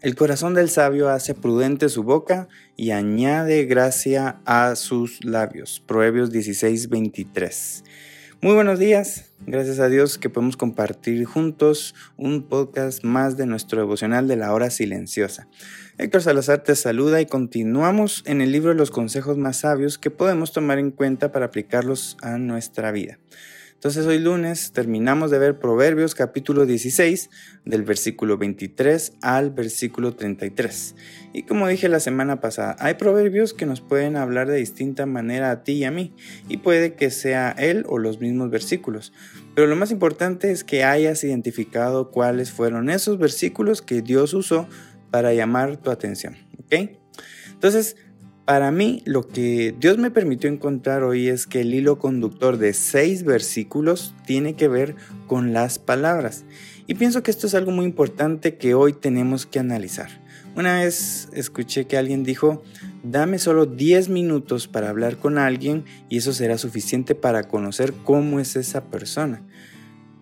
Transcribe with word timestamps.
El 0.00 0.14
corazón 0.14 0.54
del 0.54 0.70
sabio 0.70 1.08
hace 1.08 1.34
prudente 1.34 1.88
su 1.88 2.04
boca 2.04 2.46
y 2.76 2.92
añade 2.92 3.64
gracia 3.64 4.38
a 4.44 4.76
sus 4.76 5.24
labios. 5.24 5.82
Proverbios 5.84 6.30
16, 6.30 6.88
23. 6.88 7.82
Muy 8.40 8.54
buenos 8.54 8.78
días. 8.78 9.32
Gracias 9.44 9.80
a 9.80 9.88
Dios 9.88 10.16
que 10.16 10.30
podemos 10.30 10.56
compartir 10.56 11.24
juntos 11.24 11.96
un 12.16 12.44
podcast 12.44 13.02
más 13.02 13.36
de 13.36 13.46
nuestro 13.46 13.80
devocional 13.80 14.28
de 14.28 14.36
la 14.36 14.54
hora 14.54 14.70
silenciosa. 14.70 15.48
Héctor 15.98 16.22
Salazar 16.22 16.62
te 16.62 16.76
saluda 16.76 17.20
y 17.20 17.26
continuamos 17.26 18.22
en 18.24 18.40
el 18.40 18.52
libro 18.52 18.68
de 18.70 18.76
los 18.76 18.92
consejos 18.92 19.36
más 19.36 19.56
sabios 19.56 19.98
que 19.98 20.12
podemos 20.12 20.52
tomar 20.52 20.78
en 20.78 20.92
cuenta 20.92 21.32
para 21.32 21.46
aplicarlos 21.46 22.16
a 22.22 22.38
nuestra 22.38 22.92
vida. 22.92 23.18
Entonces 23.78 24.06
hoy 24.06 24.18
lunes 24.18 24.72
terminamos 24.72 25.30
de 25.30 25.38
ver 25.38 25.60
Proverbios 25.60 26.16
capítulo 26.16 26.66
16 26.66 27.30
del 27.64 27.84
versículo 27.84 28.36
23 28.36 29.12
al 29.22 29.52
versículo 29.52 30.16
33. 30.16 30.96
Y 31.32 31.44
como 31.44 31.68
dije 31.68 31.88
la 31.88 32.00
semana 32.00 32.40
pasada, 32.40 32.74
hay 32.80 32.94
proverbios 32.94 33.54
que 33.54 33.66
nos 33.66 33.80
pueden 33.80 34.16
hablar 34.16 34.48
de 34.48 34.56
distinta 34.56 35.06
manera 35.06 35.52
a 35.52 35.62
ti 35.62 35.74
y 35.74 35.84
a 35.84 35.92
mí, 35.92 36.12
y 36.48 36.56
puede 36.56 36.94
que 36.94 37.12
sea 37.12 37.54
él 37.56 37.84
o 37.88 37.98
los 37.98 38.18
mismos 38.18 38.50
versículos. 38.50 39.12
Pero 39.54 39.68
lo 39.68 39.76
más 39.76 39.92
importante 39.92 40.50
es 40.50 40.64
que 40.64 40.82
hayas 40.82 41.22
identificado 41.22 42.10
cuáles 42.10 42.50
fueron 42.50 42.90
esos 42.90 43.16
versículos 43.16 43.80
que 43.80 44.02
Dios 44.02 44.34
usó 44.34 44.66
para 45.12 45.32
llamar 45.34 45.76
tu 45.76 45.92
atención. 45.92 46.36
¿Ok? 46.58 46.98
Entonces, 47.52 47.94
para 48.48 48.70
mí, 48.70 49.02
lo 49.04 49.28
que 49.28 49.74
Dios 49.78 49.98
me 49.98 50.10
permitió 50.10 50.48
encontrar 50.48 51.02
hoy 51.02 51.28
es 51.28 51.46
que 51.46 51.60
el 51.60 51.74
hilo 51.74 51.98
conductor 51.98 52.56
de 52.56 52.72
seis 52.72 53.22
versículos 53.22 54.14
tiene 54.24 54.54
que 54.54 54.68
ver 54.68 54.96
con 55.26 55.52
las 55.52 55.78
palabras. 55.78 56.46
Y 56.86 56.94
pienso 56.94 57.22
que 57.22 57.30
esto 57.30 57.46
es 57.46 57.54
algo 57.54 57.72
muy 57.72 57.84
importante 57.84 58.56
que 58.56 58.72
hoy 58.72 58.94
tenemos 58.94 59.44
que 59.44 59.58
analizar. 59.58 60.08
Una 60.56 60.80
vez 60.80 61.28
escuché 61.34 61.86
que 61.86 61.98
alguien 61.98 62.24
dijo, 62.24 62.62
dame 63.02 63.38
solo 63.38 63.66
10 63.66 64.08
minutos 64.08 64.66
para 64.66 64.88
hablar 64.88 65.18
con 65.18 65.36
alguien 65.36 65.84
y 66.08 66.16
eso 66.16 66.32
será 66.32 66.56
suficiente 66.56 67.14
para 67.14 67.42
conocer 67.42 67.92
cómo 68.02 68.40
es 68.40 68.56
esa 68.56 68.86
persona. 68.86 69.42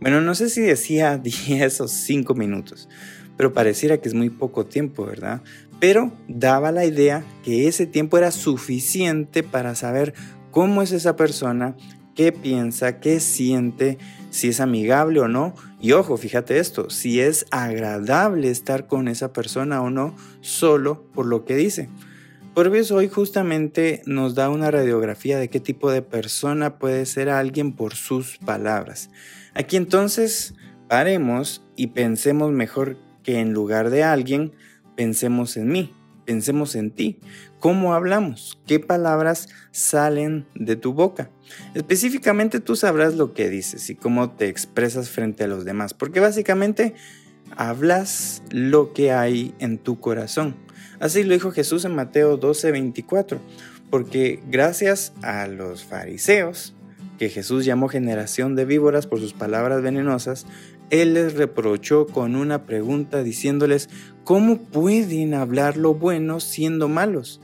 Bueno, 0.01 0.21
no 0.21 0.35
sé 0.35 0.51
si 0.51 0.63
decía 0.63 1.17
10 1.23 1.81
o 1.81 1.87
5 1.87 2.35
minutos, 2.35 2.89
pero 3.37 3.53
pareciera 3.53 3.99
que 3.99 4.09
es 4.09 4.15
muy 4.15 4.31
poco 4.31 4.67
tiempo, 4.67 5.07
¿verdad? 5.07 5.43
Pero 5.81 6.13
daba 6.29 6.73
la 6.73 6.85
idea 6.85 7.25
que 7.45 7.69
ese 7.69 7.87
tiempo 7.87 8.19
era 8.19 8.31
suficiente 8.31 9.43
para 9.43 9.75
saber 9.75 10.15
cómo 10.51 10.83
es 10.83 10.93
esa 10.93 11.17
persona, 11.17 11.77
qué 12.15 12.33
piensa, 12.33 12.99
qué 12.99 13.21
siente, 13.21 13.99
si 14.31 14.49
es 14.49 14.61
amigable 14.61 15.21
o 15.21 15.29
no. 15.29 15.55
Y 15.81 15.93
ojo, 15.93 16.17
fíjate 16.17 16.59
esto, 16.59 16.91
si 16.91 17.21
es 17.21 17.47
agradable 17.51 18.51
estar 18.51 18.87
con 18.87 19.09
esa 19.09 19.33
persona 19.33 19.83
o 19.83 19.91
no, 19.91 20.17
solo 20.41 21.05
por 21.13 21.27
lo 21.27 21.45
que 21.45 21.57
dice. 21.57 21.89
Por 22.55 22.75
eso 22.75 22.97
hoy 22.97 23.09
justamente 23.09 24.01
nos 24.07 24.35
da 24.35 24.49
una 24.49 24.71
radiografía 24.71 25.39
de 25.39 25.51
qué 25.51 25.61
tipo 25.61 25.91
de 25.91 26.01
persona 26.01 26.79
puede 26.79 27.05
ser 27.05 27.29
alguien 27.29 27.75
por 27.75 27.95
sus 27.95 28.39
palabras. 28.39 29.11
Aquí 29.53 29.77
entonces 29.77 30.55
paremos 30.89 31.63
y 31.77 31.89
pensemos 31.89 32.53
mejor 32.53 32.97
que 33.23 33.41
en 33.41 33.53
lugar 33.53 33.91
de 33.91 34.05
alguien, 34.05 34.53
pensemos 34.97 35.57
en 35.57 35.69
mí, 35.69 35.93
pensemos 36.25 36.75
en 36.75 36.91
ti. 36.91 37.19
¿Cómo 37.61 37.95
hablamos? 37.95 38.59
¿Qué 38.67 38.81
palabras 38.81 39.49
salen 39.71 40.47
de 40.55 40.77
tu 40.77 40.93
boca? 40.93 41.31
Específicamente 41.75 42.61
tú 42.61 42.77
sabrás 42.77 43.15
lo 43.15 43.33
que 43.33 43.49
dices 43.49 43.89
y 43.91 43.95
cómo 43.95 44.31
te 44.31 44.49
expresas 44.49 45.11
frente 45.11 45.45
a 45.45 45.49
los 45.49 45.65
demás, 45.65 45.95
porque 45.95 46.21
básicamente 46.21 46.95
hablas 47.57 48.43
lo 48.51 48.93
que 48.93 49.13
hay 49.13 49.55
en 49.59 49.79
tu 49.79 50.01
corazón. 50.01 50.57
Así 50.99 51.23
lo 51.23 51.35
dijo 51.35 51.51
Jesús 51.51 51.85
en 51.85 51.95
Mateo 51.95 52.37
12, 52.37 52.73
24, 52.73 53.41
porque 53.91 54.41
gracias 54.49 55.13
a 55.23 55.47
los 55.47 55.85
fariseos, 55.85 56.75
que 57.19 57.29
Jesús 57.31 57.65
llamó 57.65 57.89
generación 57.89 58.55
de 58.55 58.65
víboras 58.65 59.07
por 59.07 59.21
sus 59.21 59.33
palabras 59.33 59.83
venenosas, 59.83 60.47
él 60.91 61.15
les 61.15 61.35
reprochó 61.35 62.07
con 62.07 62.37
una 62.37 62.65
pregunta 62.65 63.23
diciéndoles, 63.23 63.89
¿cómo 64.25 64.59
pueden 64.59 65.35
hablar 65.35 65.77
lo 65.77 65.95
bueno 65.95 66.41
siendo 66.41 66.89
malos? 66.89 67.41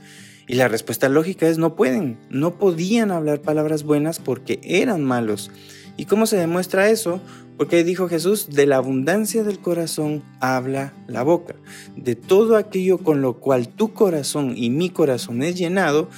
Y 0.47 0.55
la 0.55 0.67
respuesta 0.67 1.09
lógica 1.09 1.47
es 1.47 1.57
no 1.57 1.75
pueden, 1.75 2.17
no 2.29 2.57
podían 2.57 3.11
hablar 3.11 3.41
palabras 3.41 3.83
buenas 3.83 4.19
porque 4.19 4.59
eran 4.63 5.03
malos. 5.03 5.51
¿Y 5.95 6.05
cómo 6.05 6.25
se 6.25 6.37
demuestra 6.37 6.89
eso? 6.89 7.21
Porque 7.57 7.83
dijo 7.83 8.09
Jesús, 8.09 8.49
de 8.49 8.65
la 8.65 8.77
abundancia 8.77 9.43
del 9.43 9.59
corazón 9.59 10.23
habla 10.39 10.93
la 11.07 11.23
boca. 11.23 11.55
De 11.95 12.15
todo 12.15 12.57
aquello 12.57 12.97
con 12.97 13.21
lo 13.21 13.39
cual 13.39 13.69
tu 13.69 13.93
corazón 13.93 14.53
y 14.57 14.69
mi 14.69 14.89
corazón 14.89 15.43
es 15.43 15.55
llenado, 15.55 16.09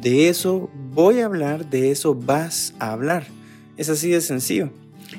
de 0.00 0.28
eso 0.28 0.70
voy 0.92 1.20
a 1.20 1.26
hablar, 1.26 1.68
de 1.68 1.90
eso 1.90 2.14
vas 2.14 2.74
a 2.78 2.92
hablar. 2.92 3.26
Es 3.76 3.88
así 3.88 4.10
de 4.10 4.20
sencillo. 4.20 4.70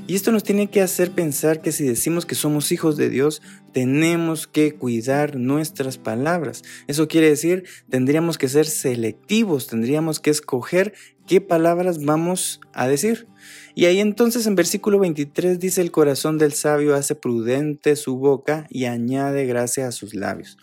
Y 0.08 0.16
esto 0.16 0.32
nos 0.32 0.44
tiene 0.44 0.70
que 0.70 0.82
hacer 0.82 1.12
pensar 1.12 1.62
que 1.62 1.72
si 1.72 1.86
decimos 1.86 2.26
que 2.26 2.36
somos 2.36 2.72
hijos 2.72 2.98
de 2.98 3.10
Dios, 3.10 3.42
tenemos 3.74 4.48
que 4.48 4.74
cuidar 4.74 5.36
nuestras 5.36 5.98
palabras. 5.98 6.64
Eso 6.88 7.08
quiere 7.08 7.30
decir, 7.30 7.66
tendríamos 7.90 8.38
que 8.38 8.48
ser 8.48 8.66
selectivos, 8.66 9.68
tendríamos 9.68 10.20
que 10.20 10.30
escoger 10.30 10.94
qué 11.28 11.42
palabras 11.42 12.04
vamos 12.04 12.62
a 12.74 12.88
decir. 12.88 13.28
Y 13.74 13.86
ahí 13.86 14.00
entonces 14.00 14.48
en 14.48 14.56
versículo 14.56 15.00
23 15.00 15.60
dice, 15.60 15.82
el 15.82 15.92
corazón 15.92 16.38
del 16.38 16.54
sabio 16.54 16.96
hace 16.96 17.16
prudente 17.16 17.96
su 17.96 18.18
boca 18.18 18.68
y 18.70 18.86
añade 18.86 19.46
gracia 19.46 19.88
a 19.88 19.92
sus 19.92 20.14
labios. 20.14 20.58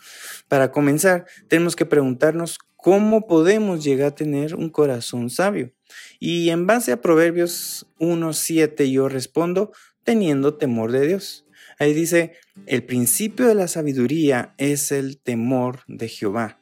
Para 0.47 0.71
comenzar, 0.71 1.25
tenemos 1.47 1.75
que 1.75 1.85
preguntarnos 1.85 2.57
cómo 2.83 3.27
podemos 3.27 3.81
llegar 3.81 4.07
a 4.09 4.15
tener 4.15 4.55
un 4.55 4.69
corazón 4.69 5.29
sabio. 5.29 5.71
Y 6.19 6.49
en 6.49 6.67
base 6.67 6.91
a 6.91 6.99
Proverbios 6.99 7.87
1.7 7.97 8.91
yo 8.91 9.07
respondo 9.07 9.71
teniendo 10.03 10.55
temor 10.55 10.91
de 10.91 11.07
Dios. 11.07 11.45
Ahí 11.79 11.93
dice, 11.93 12.33
el 12.65 12.83
principio 12.83 13.47
de 13.47 13.55
la 13.55 13.69
sabiduría 13.69 14.53
es 14.57 14.91
el 14.91 15.17
temor 15.17 15.79
de 15.87 16.09
Jehová. 16.09 16.59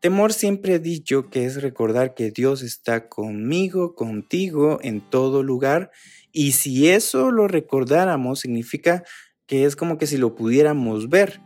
Temor 0.00 0.32
siempre 0.32 0.76
he 0.76 0.78
dicho 0.78 1.28
que 1.28 1.44
es 1.44 1.60
recordar 1.60 2.14
que 2.14 2.30
Dios 2.30 2.62
está 2.62 3.10
conmigo, 3.10 3.94
contigo, 3.94 4.78
en 4.80 5.02
todo 5.02 5.42
lugar. 5.42 5.90
Y 6.32 6.52
si 6.52 6.88
eso 6.88 7.30
lo 7.30 7.46
recordáramos, 7.46 8.40
significa 8.40 9.04
que 9.44 9.66
es 9.66 9.76
como 9.76 9.98
que 9.98 10.06
si 10.06 10.16
lo 10.16 10.34
pudiéramos 10.34 11.10
ver. 11.10 11.42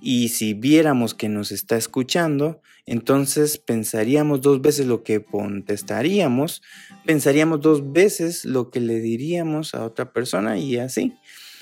Y 0.00 0.28
si 0.28 0.54
viéramos 0.54 1.14
que 1.14 1.28
nos 1.28 1.52
está 1.52 1.76
escuchando, 1.76 2.60
entonces 2.84 3.58
pensaríamos 3.58 4.40
dos 4.40 4.60
veces 4.60 4.86
lo 4.86 5.02
que 5.02 5.24
contestaríamos, 5.24 6.62
pensaríamos 7.04 7.60
dos 7.60 7.92
veces 7.92 8.44
lo 8.44 8.70
que 8.70 8.80
le 8.80 9.00
diríamos 9.00 9.74
a 9.74 9.84
otra 9.84 10.12
persona 10.12 10.58
y 10.58 10.76
así. 10.76 11.14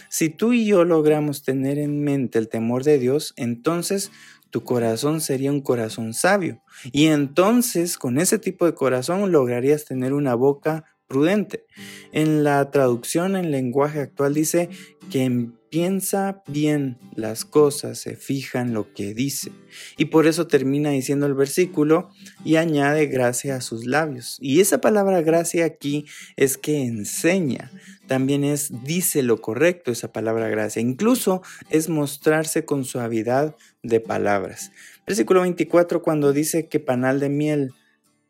Si 0.08 0.28
tú 0.28 0.52
y 0.52 0.66
yo 0.66 0.84
logramos 0.84 1.42
tener 1.42 1.78
en 1.78 2.02
mente 2.02 2.38
el 2.38 2.48
temor 2.48 2.84
de 2.84 2.98
Dios, 2.98 3.34
entonces 3.36 4.10
tu 4.50 4.62
corazón 4.62 5.20
sería 5.20 5.50
un 5.50 5.60
corazón 5.60 6.14
sabio. 6.14 6.62
Y 6.92 7.06
entonces 7.06 7.98
con 7.98 8.18
ese 8.18 8.38
tipo 8.38 8.66
de 8.66 8.74
corazón 8.74 9.32
lograrías 9.32 9.84
tener 9.84 10.12
una 10.12 10.34
boca 10.36 10.84
prudente. 11.08 11.64
En 12.12 12.44
la 12.44 12.70
traducción 12.70 13.34
en 13.34 13.50
lenguaje 13.50 14.00
actual 14.00 14.34
dice 14.34 14.68
que 15.10 15.48
piensa 15.74 16.44
bien 16.46 16.98
las 17.16 17.44
cosas, 17.44 17.98
se 17.98 18.14
fija 18.14 18.60
en 18.60 18.74
lo 18.74 18.94
que 18.94 19.12
dice. 19.12 19.50
Y 19.96 20.04
por 20.04 20.28
eso 20.28 20.46
termina 20.46 20.90
diciendo 20.90 21.26
el 21.26 21.34
versículo 21.34 22.10
y 22.44 22.54
añade 22.54 23.06
gracia 23.06 23.56
a 23.56 23.60
sus 23.60 23.84
labios. 23.84 24.38
Y 24.40 24.60
esa 24.60 24.80
palabra 24.80 25.20
gracia 25.22 25.64
aquí 25.64 26.06
es 26.36 26.58
que 26.58 26.84
enseña. 26.84 27.72
También 28.06 28.44
es 28.44 28.84
dice 28.84 29.24
lo 29.24 29.40
correcto 29.40 29.90
esa 29.90 30.12
palabra 30.12 30.48
gracia. 30.48 30.80
Incluso 30.80 31.42
es 31.70 31.88
mostrarse 31.88 32.64
con 32.64 32.84
suavidad 32.84 33.56
de 33.82 33.98
palabras. 33.98 34.70
Versículo 35.08 35.40
24 35.40 36.02
cuando 36.02 36.32
dice 36.32 36.68
que 36.68 36.78
panal 36.78 37.18
de 37.18 37.30
miel, 37.30 37.72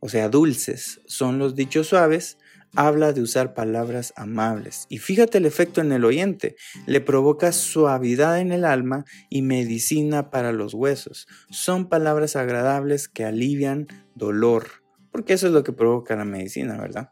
o 0.01 0.09
sea, 0.09 0.31
dulces, 0.31 1.03
son 1.05 1.39
los 1.39 1.55
dichos 1.55 1.89
suaves, 1.89 2.39
habla 2.77 3.13
de 3.13 3.23
usar 3.23 3.55
palabras 3.55 4.13
amables. 4.17 4.87
Y 4.89 4.99
fíjate 4.99 5.39
el 5.39 5.47
efecto 5.47 5.81
en 5.81 5.93
el 5.93 6.05
oyente. 6.05 6.57
Le 6.87 7.01
provoca 7.01 7.53
suavidad 7.53 8.41
en 8.41 8.53
el 8.53 8.65
alma 8.65 9.05
y 9.31 9.43
medicina 9.43 10.31
para 10.31 10.53
los 10.53 10.75
huesos. 10.75 11.27
Son 11.51 11.89
palabras 11.89 12.37
agradables 12.37 13.09
que 13.09 13.25
alivian 13.25 13.87
dolor. 14.15 14.83
Porque 15.11 15.35
eso 15.35 15.47
es 15.47 15.53
lo 15.53 15.63
que 15.63 15.73
provoca 15.73 16.17
la 16.17 16.25
medicina, 16.25 16.77
¿verdad? 16.77 17.11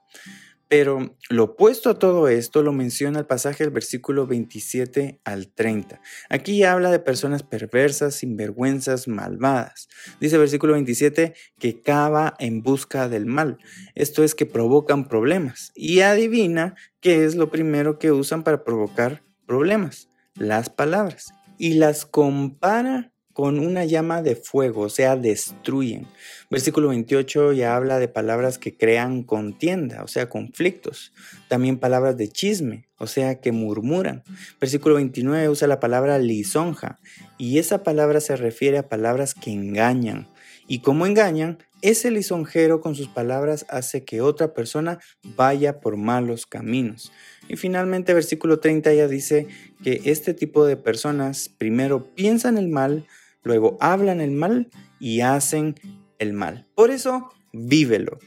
Pero 0.72 1.18
lo 1.28 1.44
opuesto 1.44 1.90
a 1.90 1.98
todo 1.98 2.28
esto 2.28 2.62
lo 2.62 2.72
menciona 2.72 3.18
el 3.18 3.26
pasaje 3.26 3.62
del 3.62 3.74
versículo 3.74 4.26
27 4.26 5.20
al 5.22 5.48
30. 5.48 6.00
Aquí 6.30 6.64
habla 6.64 6.90
de 6.90 6.98
personas 6.98 7.42
perversas, 7.42 8.14
sinvergüenzas, 8.14 9.06
malvadas. 9.06 9.90
Dice 10.18 10.36
el 10.36 10.40
versículo 10.40 10.72
27 10.72 11.34
que 11.58 11.82
cava 11.82 12.32
en 12.38 12.62
busca 12.62 13.10
del 13.10 13.26
mal. 13.26 13.58
Esto 13.94 14.24
es 14.24 14.34
que 14.34 14.46
provocan 14.46 15.08
problemas. 15.08 15.72
Y 15.74 16.00
adivina 16.00 16.74
qué 17.00 17.26
es 17.26 17.34
lo 17.34 17.50
primero 17.50 17.98
que 17.98 18.10
usan 18.10 18.42
para 18.42 18.64
provocar 18.64 19.22
problemas. 19.44 20.08
Las 20.36 20.70
palabras. 20.70 21.34
Y 21.58 21.74
las 21.74 22.06
compara 22.06 23.11
con 23.32 23.58
una 23.58 23.84
llama 23.84 24.22
de 24.22 24.36
fuego, 24.36 24.82
o 24.82 24.88
sea, 24.88 25.16
destruyen. 25.16 26.06
Versículo 26.50 26.88
28 26.88 27.52
ya 27.52 27.76
habla 27.76 27.98
de 27.98 28.08
palabras 28.08 28.58
que 28.58 28.76
crean 28.76 29.22
contienda, 29.22 30.02
o 30.02 30.08
sea, 30.08 30.28
conflictos. 30.28 31.12
También 31.48 31.78
palabras 31.78 32.16
de 32.16 32.28
chisme, 32.28 32.86
o 32.98 33.06
sea, 33.06 33.40
que 33.40 33.52
murmuran. 33.52 34.22
Versículo 34.60 34.96
29 34.96 35.48
usa 35.48 35.68
la 35.68 35.80
palabra 35.80 36.18
lisonja, 36.18 36.98
y 37.38 37.58
esa 37.58 37.82
palabra 37.82 38.20
se 38.20 38.36
refiere 38.36 38.78
a 38.78 38.88
palabras 38.88 39.34
que 39.34 39.50
engañan. 39.50 40.28
Y 40.68 40.80
como 40.80 41.06
engañan, 41.06 41.58
ese 41.82 42.12
lisonjero 42.12 42.80
con 42.80 42.94
sus 42.94 43.08
palabras 43.08 43.66
hace 43.68 44.04
que 44.04 44.20
otra 44.20 44.54
persona 44.54 45.00
vaya 45.36 45.80
por 45.80 45.96
malos 45.96 46.46
caminos. 46.46 47.12
Y 47.48 47.56
finalmente 47.56 48.14
versículo 48.14 48.60
30 48.60 48.94
ya 48.94 49.08
dice 49.08 49.48
que 49.82 50.00
este 50.04 50.32
tipo 50.32 50.64
de 50.64 50.76
personas 50.76 51.48
primero 51.48 52.14
piensan 52.14 52.56
el 52.56 52.68
mal, 52.68 53.06
luego 53.42 53.76
hablan 53.80 54.20
el 54.20 54.30
mal 54.30 54.70
y 55.00 55.20
hacen 55.20 55.74
el 56.18 56.32
mal. 56.32 56.66
Por 56.74 56.90
eso, 56.90 57.30
vívelo. 57.52 58.18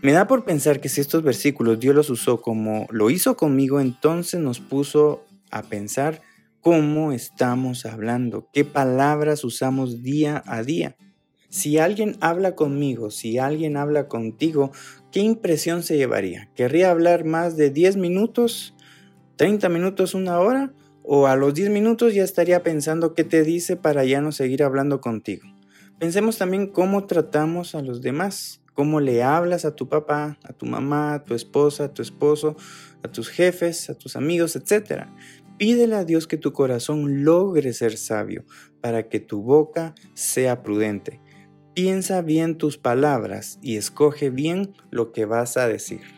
Me 0.00 0.12
da 0.12 0.26
por 0.26 0.44
pensar 0.44 0.80
que 0.80 0.88
si 0.88 1.00
estos 1.00 1.22
versículos 1.22 1.80
Dios 1.80 1.94
los 1.94 2.08
usó 2.10 2.40
como 2.40 2.86
lo 2.90 3.10
hizo 3.10 3.36
conmigo, 3.36 3.80
entonces 3.80 4.40
nos 4.40 4.60
puso 4.60 5.24
a 5.50 5.62
pensar 5.62 6.22
cómo 6.60 7.12
estamos 7.12 7.84
hablando, 7.84 8.48
qué 8.52 8.64
palabras 8.64 9.42
usamos 9.44 10.02
día 10.02 10.42
a 10.46 10.62
día. 10.62 10.96
Si 11.50 11.78
alguien 11.78 12.16
habla 12.20 12.54
conmigo, 12.54 13.10
si 13.10 13.38
alguien 13.38 13.76
habla 13.76 14.06
contigo, 14.06 14.70
¿qué 15.10 15.20
impresión 15.20 15.82
se 15.82 15.96
llevaría? 15.96 16.50
¿Querría 16.54 16.90
hablar 16.90 17.24
más 17.24 17.56
de 17.56 17.70
10 17.70 17.96
minutos, 17.96 18.74
30 19.36 19.68
minutos, 19.68 20.14
una 20.14 20.38
hora? 20.40 20.72
O 21.10 21.26
a 21.26 21.36
los 21.36 21.54
10 21.54 21.70
minutos 21.70 22.12
ya 22.12 22.22
estaría 22.22 22.62
pensando 22.62 23.14
qué 23.14 23.24
te 23.24 23.42
dice 23.42 23.76
para 23.76 24.04
ya 24.04 24.20
no 24.20 24.30
seguir 24.30 24.62
hablando 24.62 25.00
contigo. 25.00 25.48
Pensemos 25.98 26.36
también 26.36 26.66
cómo 26.66 27.06
tratamos 27.06 27.74
a 27.74 27.80
los 27.80 28.02
demás, 28.02 28.60
cómo 28.74 29.00
le 29.00 29.22
hablas 29.22 29.64
a 29.64 29.74
tu 29.74 29.88
papá, 29.88 30.38
a 30.44 30.52
tu 30.52 30.66
mamá, 30.66 31.14
a 31.14 31.24
tu 31.24 31.32
esposa, 31.32 31.84
a 31.84 31.94
tu 31.94 32.02
esposo, 32.02 32.56
a 33.02 33.08
tus 33.08 33.30
jefes, 33.30 33.88
a 33.88 33.94
tus 33.94 34.16
amigos, 34.16 34.54
etc. 34.54 35.06
Pídele 35.56 35.96
a 35.96 36.04
Dios 36.04 36.26
que 36.26 36.36
tu 36.36 36.52
corazón 36.52 37.24
logre 37.24 37.72
ser 37.72 37.96
sabio 37.96 38.44
para 38.82 39.08
que 39.08 39.18
tu 39.18 39.40
boca 39.40 39.94
sea 40.12 40.62
prudente. 40.62 41.22
Piensa 41.72 42.20
bien 42.20 42.58
tus 42.58 42.76
palabras 42.76 43.58
y 43.62 43.78
escoge 43.78 44.28
bien 44.28 44.74
lo 44.90 45.12
que 45.12 45.24
vas 45.24 45.56
a 45.56 45.68
decir. 45.68 46.17